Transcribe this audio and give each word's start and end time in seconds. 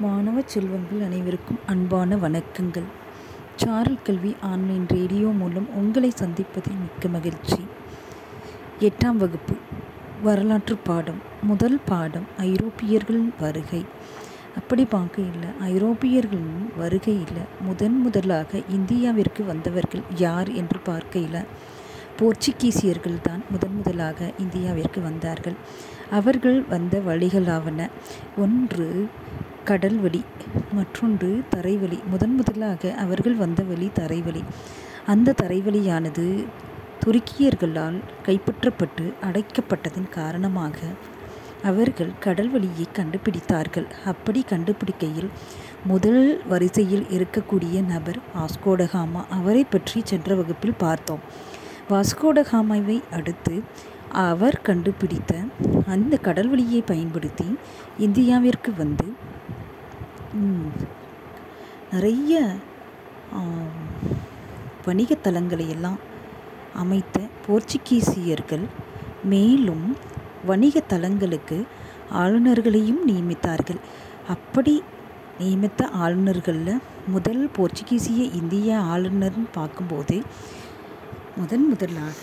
மாணவ 0.00 0.42
செல்வங்கள் 0.46 1.02
அனைவருக்கும் 1.02 1.58
அன்பான 1.66 2.16
வணக்கங்கள். 2.16 2.88
சாரல் 3.56 4.02
கல்வி 4.02 4.36
ஆன்லைன் 4.40 4.88
ரேடியோ 4.88 5.26
மூலம் 5.26 5.68
உங்களை 5.74 6.12
சந்திப்பதில் 6.18 6.80
மிக்க 6.80 7.08
மகிழ்ச்சி. 7.08 7.60
எட்டாம் 8.80 9.16
வகுப்பு. 9.16 9.54
வரலாற்று 10.22 10.76
பாடம். 10.76 11.20
முதல் 11.42 11.78
பாடம் 11.84 12.26
ஐரோப்பியர்களின் 12.38 13.30
வருகை. 13.40 13.84
அப்படி 14.56 14.84
பார்க்க 14.84 15.22
இல்லை. 15.22 15.48
ஐரோப்பியர்களின் 15.60 16.60
வருகையில் 16.78 17.42
முதன் 17.60 18.00
முதலாக 18.00 18.58
இந்தியாவிற்கு 18.58 19.46
வந்தவர்கள் 19.46 20.02
யார் 20.16 20.52
என்று 20.52 20.78
பார்க்கையில் 20.78 21.42
போர்ச்சுகீசியர்கள் 22.18 23.20
தான் 23.22 23.42
முதன் 23.50 23.76
முதலாக 23.76 24.32
இந்தியாவிற்கு 24.38 25.02
வந்தார்கள். 25.02 25.56
அவர்கள் 26.10 26.64
வந்த 26.68 27.02
வழிகளாவன. 27.06 27.90
ஒன்று 28.36 29.08
கடல் 29.68 29.96
வழி 30.00 30.20
மற்றொன்று 30.72 31.28
தரைவழி 31.54 31.98
முதன் 32.10 32.34
முதலாக 32.34 32.92
அவர்கள் 33.04 33.34
வந்த 33.34 33.60
வழி 33.62 33.88
தரைவழி 33.98 34.42
அந்த 35.06 35.34
தரைவழியானது 35.42 36.26
துருக்கியர்களால் 37.02 37.98
கைப்பற்றப்பட்டு 38.26 39.04
அடைக்கப்பட்டதன் 39.28 40.08
காரணமாக 40.10 40.78
அவர்கள் 41.62 42.12
கடல் 42.20 42.50
வழியை 42.50 42.86
கண்டுபிடித்தார்கள். 42.98 43.88
அப்படி 44.04 44.40
கண்டுபிடிக்கையில் 44.52 45.30
முதல் 45.84 46.24
வரிசையில் 46.48 47.04
இருக்கக்கூடிய 47.16 47.84
நபர் 47.84 48.20
வாஸ்கோடகாமா. 48.38 49.22
அவரை 49.38 49.64
பற்றி 49.64 50.00
சென்ற 50.04 50.34
வகுப்பில் 50.34 50.80
பார்த்தோம். 50.84 51.22
வாஸ்கோடகாமாவை 51.90 52.98
அடுத்து 53.10 53.56
அவர் 54.26 54.58
கண்டுபிடித்த 54.62 55.32
அந்த 55.94 56.14
கடல் 56.26 56.48
வழியை 56.48 56.80
பயன்படுத்தி 56.86 57.48
இந்தியாவிற்கு 58.06 58.70
வந்து 58.76 59.06
நிறைய 61.92 62.40
வணிக 64.86 65.16
தலங்களை 65.24 65.66
எல்லாம் 65.74 66.00
அமைத்த 66.82 67.20
போர்ச்சுகீசியர்கள் 67.46 68.66
மேலும் 69.32 69.86
வணிக 70.50 70.82
தலங்களுக்கு 70.92 71.58
ஆளுநர்களையும் 72.22 73.00
நியமித்தார்கள். 73.08 73.80
அப்படி 74.34 74.74
நியமித்த 75.38 75.88
ஆளுநர்களில் 76.02 76.82
முதல் 77.14 77.42
போர்ச்சுகீசிய 77.56 78.20
இந்திய 78.40 78.78
ஆளுநர்னு 78.94 79.46
பார்க்கும்போது 79.58 80.16
முதன் 81.38 81.66
முதலாக 81.68 82.20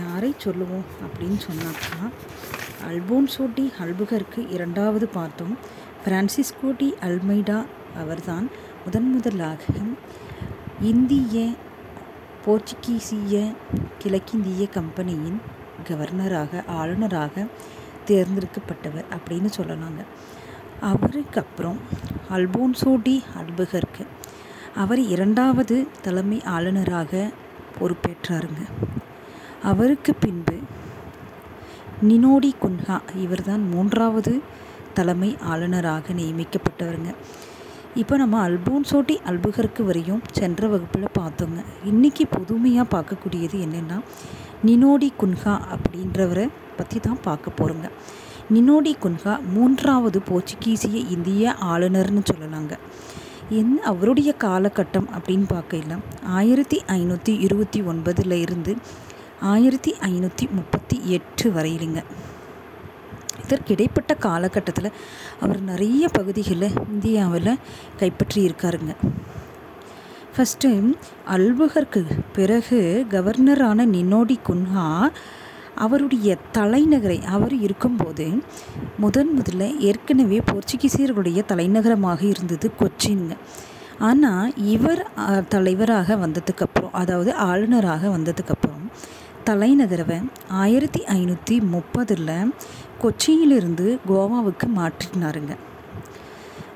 யாரை 0.00 0.30
சொல்லுவோம் 0.44 0.86
அப்படின்னு 1.06 1.38
சொன்னாக்கா 1.48 1.98
அல்போன்சோட்டி 2.90 3.64
அல்புகருக்கு 3.84 4.40
இரண்டாவது 4.56 5.06
பார்த்தோம். 5.18 5.54
பிரான்சிஸ்கோ 6.06 6.76
டி 6.76 6.94
அல்மைடா 7.00 7.64
அவர்தான் 7.96 8.50
முதன் 8.84 9.12
முதலாக 9.12 9.58
இந்திய 10.80 11.52
போர்ச்சுகீசிய 12.44 13.54
கிழக்கிந்திய 13.98 14.68
கம்பெனியின் 14.68 15.40
கவர்னராக 15.88 16.66
ஆளுநராக 16.66 17.46
தேர்ந்தெடுக்கப்பட்டவர் 18.06 19.04
அப்படின்னு 19.16 19.48
சொல்லலாங்க. 19.56 20.04
அவருக்கு 20.80 21.40
அப்புறம் 21.40 21.78
அல்போன்சோ 22.30 23.02
டி 23.02 23.22
அல்பகர்க்கு 23.38 24.06
அவர் 24.74 24.98
இரண்டாவது 24.98 25.86
தலைமை 26.02 26.42
ஆளுநராக 26.44 27.30
பொறுப்பேற்றாருங்க. 27.80 28.62
அவருக்கு 29.62 30.14
பின்பு 30.14 30.58
நினோடி 32.02 32.52
குன்ஹா 32.62 33.00
இவர்தான் 33.16 33.68
மூன்றாவது 33.68 34.42
தலைமை 34.98 35.30
ஆளுநராக 35.50 36.14
நியமிக்கப்பட்டவருங்க. 36.20 37.12
இப்போ 38.02 38.14
நம்ம 38.22 38.40
அல்போன்சோட்டி 38.48 39.14
அல்புகருக்கு 39.30 39.82
வரையும் 39.88 40.22
சென்ற 40.38 40.68
வகுப்பில் 40.72 41.14
பார்த்தோங்க. 41.18 41.60
இன்றைக்கி 41.90 42.24
புதுமையாக 42.36 42.92
பார்க்கக்கூடியது 42.94 43.58
என்னென்னா 43.66 43.98
நினோடி 44.68 45.08
குன்ஹா 45.20 45.54
அப்படின்றவரை 45.74 46.46
பற்றி 46.78 46.98
தான் 47.06 47.24
பார்க்க 47.26 47.58
போகிறோங்க 47.58 47.88
நினோடி 48.54 48.92
குன்ஹா 49.04 49.34
மூன்றாவது 49.54 50.18
போர்ச்சுகீசிய 50.28 50.96
இந்திய 51.14 51.54
ஆளுநர்னு 51.72 52.22
சொல்லலாங்க. 52.30 52.74
என் 53.58 53.74
அவருடைய 53.90 54.30
காலகட்டம் 54.44 55.08
அப்படின்னு 55.16 55.46
பார்க்கல 55.56 55.96
ஆயிரத்தி 56.38 56.78
ஐநூற்றி 56.98 57.32
இருபத்தி 57.46 57.80
ஒன்பதில் 57.90 58.36
இருந்து 58.44 58.72
ஆயிரத்தி 59.52 59.92
ஐநூற்றி 60.10 60.46
முப்பத்தி 60.58 60.96
எட்டு 61.16 61.46
வரையிலுங்க. 61.56 62.00
இதற்கு 63.46 63.72
இடைப்பட்ட 63.72 64.14
காலகட்டத்தில் 64.14 64.90
அவர் 65.40 65.60
நிறைய 65.62 66.08
பகுதிகளை 66.08 66.72
இந்தியாவில் 66.88 67.52
கைப்பற்றி 67.98 68.40
இருக்காருங்க 68.46 68.94
ஃபஸ்ட்டு 70.34 70.70
அல்புகருக்கு 71.28 72.00
பிறகு 72.32 72.78
கவர்னரான 73.10 73.86
நினோடி 73.86 74.36
குன்ஹா 74.48 74.86
அவருடைய 75.74 76.36
தலைநகரை 76.54 77.24
அவர் 77.26 77.54
இருக்கும்போது 77.58 78.26
முதன் 78.98 79.32
முதல்ல 79.38 79.78
ஏற்கனவே 79.80 80.42
போர்ச்சுகீசியர்களுடைய 80.46 81.40
தலைநகரமாக 81.46 82.22
இருந்தது 82.26 82.70
கொச்சின்ங்க. 82.80 83.34
ஆனால் 83.98 84.52
இவர் 84.66 85.02
தலைவராக 85.48 86.16
வந்ததுக்கப்புறம் 86.16 86.92
அதாவது 86.92 87.34
ஆளுநராக 87.34 88.08
வந்ததுக்கப்புறம் 88.08 88.82
தலைநகரவை 89.48 90.16
ஆயிரத்தி 90.48 91.00
ஐநூற்றி 91.04 91.56
முப்பதில் 91.72 92.52
கொச்சியிலிருந்து 93.02 93.98
கோவாவுக்கு 94.08 94.66
மாற்றினாருங்க. 94.76 95.52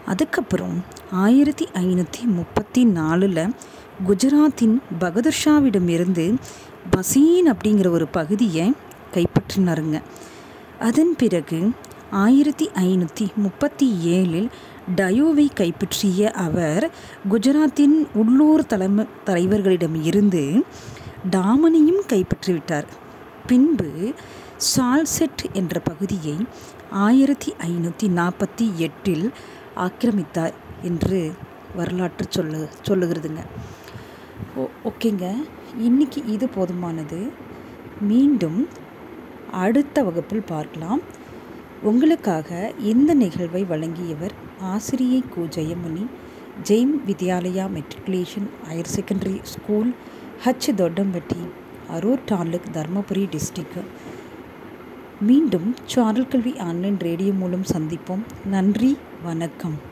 அதுக்கப்புறம் 0.06 0.84
ஆயிரத்தி 1.10 1.68
ஐநூற்றி 1.74 2.22
முப்பத்தி 2.24 2.84
நாலில் 2.84 3.42
குஜராத்தின் 4.06 4.76
பகதூர்ஷாவிடமிருந்து 5.00 6.34
பசீன் 6.96 7.48
அப்படிங்கிற 7.52 7.90
ஒரு 7.90 8.08
பகுதியை 8.08 8.72
கைப்பற்றினாருங்க. 9.14 10.02
அதன் 10.78 11.14
பிறகு 11.16 11.70
ஆயிரத்தி 12.10 12.70
ஐநூற்றி 12.74 13.26
முப்பத்தி 13.36 13.88
ஏழில் 14.04 14.48
டயோவை 14.96 15.48
கைப்பற்றிய 15.54 16.30
அவர் 16.30 16.90
குஜராத்தின் 17.30 17.98
உள்ளூர் 18.14 18.66
தலைமை 18.66 19.06
தலைவர்களிடம் 19.26 20.02
இருந்து 20.02 20.64
டாமனையும் 21.28 22.02
கைப்பற்றிவிட்டார். 22.08 22.84
பின்பு 23.46 24.12
சால்செட் 24.56 25.42
என்ற 25.52 25.80
பகுதியை 25.80 26.36
ஆயிரத்தி 26.90 27.54
ஐநூற்றி 27.58 28.08
நாற்பத்தி 28.08 28.74
எட்டில் 28.76 29.30
ஆக்கிரமித்தார் 29.74 30.52
என்று 30.82 31.32
வரலாற்று 31.76 32.26
சொல்லு 32.28 32.68
சொல்லுகிறதுங்க. 32.88 33.38
ஓ 34.56 34.66
ஓகேங்க. 34.84 35.42
இன்றைக்கி 35.80 36.28
இது 36.28 36.46
போதுமானது. 36.46 37.30
மீண்டும் 38.00 38.68
அடுத்த 39.50 40.02
வகுப்பில் 40.02 40.42
பார்க்கலாம். 40.42 41.00
உங்களுக்காக 41.82 42.72
இந்த 42.78 43.14
நிகழ்வை 43.14 43.64
வழங்கியவர் 43.64 44.32
ஆசிரியை 44.60 45.24
கு 45.34 45.42
Jayamani 45.56 46.06
Jaim 46.62 46.96
Vidyalaya 47.06 47.66
matriculation 47.76 48.48
higher 48.68 48.94
secondary 48.96 49.38
school 49.42 49.94
H 50.44 50.68
Thottampatti 50.76 51.40
Harur 51.92 52.24
taluk 52.24 52.70
Dharmapuri 52.72 53.28
district 53.30 53.82
மீண்டும் 55.20 55.76
சாரல் 55.84 56.28
கல்வி 56.28 56.58
ஆன்லைன் 56.58 56.98
ரேடியோ 56.98 57.32
மூலம் 57.32 57.64
சந்திப்போம். 57.72 58.22
நன்றி 58.46 58.98
வணக்கம். 59.22 59.89